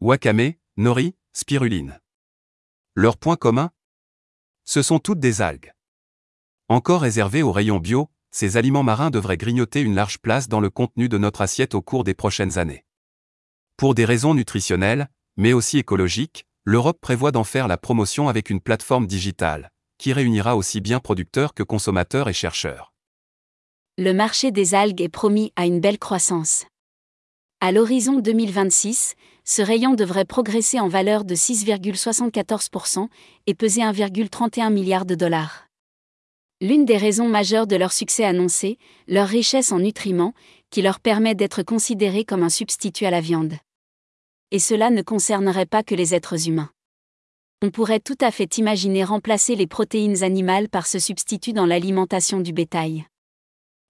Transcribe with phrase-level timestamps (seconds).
[0.00, 1.98] wakame, nori, spiruline.
[2.94, 3.70] Leur point commun
[4.64, 5.72] Ce sont toutes des algues.
[6.68, 10.68] Encore réservés aux rayons bio, ces aliments marins devraient grignoter une large place dans le
[10.68, 12.84] contenu de notre assiette au cours des prochaines années.
[13.78, 18.60] Pour des raisons nutritionnelles, mais aussi écologiques, l'Europe prévoit d'en faire la promotion avec une
[18.60, 22.92] plateforme digitale, qui réunira aussi bien producteurs que consommateurs et chercheurs.
[23.96, 26.66] Le marché des algues est promis à une belle croissance.
[27.62, 29.14] À l'horizon 2026,
[29.44, 33.08] ce rayon devrait progresser en valeur de 6,74%
[33.46, 35.66] et peser 1,31 milliard de dollars.
[36.60, 38.76] L'une des raisons majeures de leur succès annoncé,
[39.08, 40.34] leur richesse en nutriments,
[40.70, 43.54] qui leur permet d'être considérés comme un substitut à la viande.
[44.50, 46.70] Et cela ne concernerait pas que les êtres humains.
[47.62, 52.40] On pourrait tout à fait imaginer remplacer les protéines animales par ce substitut dans l'alimentation
[52.40, 53.06] du bétail.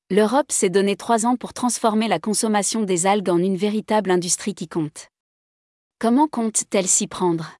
[0.09, 4.55] L'Europe s'est donné trois ans pour transformer la consommation des algues en une véritable industrie
[4.55, 5.09] qui compte.
[5.99, 7.57] Comment compte-t-elle s'y prendre?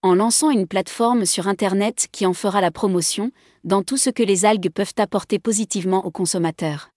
[0.00, 3.30] En lançant une plateforme sur Internet qui en fera la promotion,
[3.62, 6.88] dans tout ce que les algues peuvent apporter positivement aux consommateurs.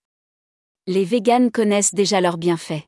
[0.88, 2.88] Les véganes connaissent déjà leurs bienfaits.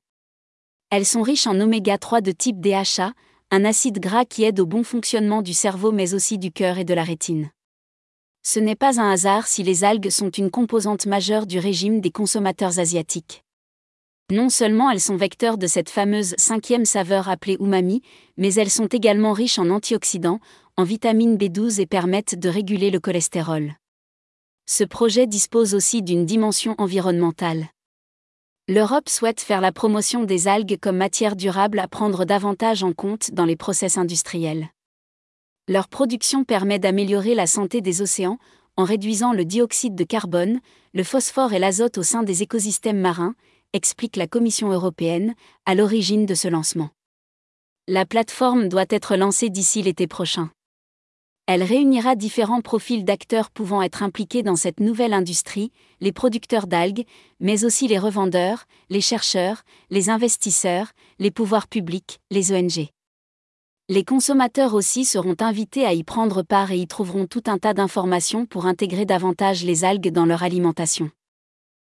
[0.92, 3.12] Elles sont riches en oméga 3 de type DHA,
[3.52, 6.86] un acide gras qui aide au bon fonctionnement du cerveau mais aussi du cœur et
[6.86, 7.50] de la rétine.
[8.48, 12.12] Ce n'est pas un hasard si les algues sont une composante majeure du régime des
[12.12, 13.44] consommateurs asiatiques.
[14.32, 18.04] Non seulement elles sont vecteurs de cette fameuse cinquième saveur appelée umami,
[18.38, 20.40] mais elles sont également riches en antioxydants,
[20.78, 23.74] en vitamine B12 et permettent de réguler le cholestérol.
[24.68, 27.70] Ce projet dispose aussi d'une dimension environnementale.
[28.68, 33.32] L'Europe souhaite faire la promotion des algues comme matière durable à prendre davantage en compte
[33.32, 34.70] dans les process industriels.
[35.68, 38.38] Leur production permet d'améliorer la santé des océans
[38.78, 40.60] en réduisant le dioxyde de carbone,
[40.94, 43.34] le phosphore et l'azote au sein des écosystèmes marins,
[43.74, 45.34] explique la Commission européenne,
[45.66, 46.90] à l'origine de ce lancement.
[47.88, 50.52] La plateforme doit être lancée d'ici l'été prochain.
[51.48, 57.06] Elle réunira différents profils d'acteurs pouvant être impliqués dans cette nouvelle industrie, les producteurs d'algues,
[57.40, 62.90] mais aussi les revendeurs, les chercheurs, les investisseurs, les pouvoirs publics, les ONG.
[63.88, 67.76] Les consommateurs aussi seront invités à y prendre part et y trouveront tout un tas
[67.76, 71.12] d'informations pour intégrer davantage les algues dans leur alimentation.